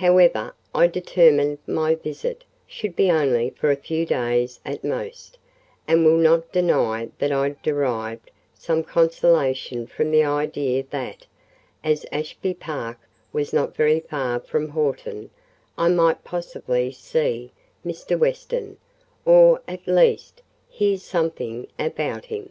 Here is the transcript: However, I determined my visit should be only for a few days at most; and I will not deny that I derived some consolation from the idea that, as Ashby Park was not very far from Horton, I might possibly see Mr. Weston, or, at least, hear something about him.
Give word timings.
However, 0.00 0.54
I 0.74 0.86
determined 0.86 1.58
my 1.66 1.96
visit 1.96 2.44
should 2.66 2.96
be 2.96 3.10
only 3.10 3.50
for 3.50 3.70
a 3.70 3.76
few 3.76 4.06
days 4.06 4.58
at 4.64 4.82
most; 4.82 5.36
and 5.86 6.00
I 6.00 6.02
will 6.08 6.16
not 6.16 6.50
deny 6.50 7.10
that 7.18 7.30
I 7.30 7.50
derived 7.62 8.30
some 8.54 8.82
consolation 8.82 9.86
from 9.86 10.10
the 10.10 10.24
idea 10.24 10.82
that, 10.88 11.26
as 11.84 12.06
Ashby 12.10 12.54
Park 12.54 12.98
was 13.34 13.52
not 13.52 13.76
very 13.76 14.00
far 14.00 14.40
from 14.40 14.70
Horton, 14.70 15.28
I 15.76 15.88
might 15.90 16.24
possibly 16.24 16.90
see 16.90 17.52
Mr. 17.84 18.18
Weston, 18.18 18.78
or, 19.26 19.60
at 19.68 19.86
least, 19.86 20.40
hear 20.70 20.96
something 20.96 21.66
about 21.78 22.24
him. 22.24 22.48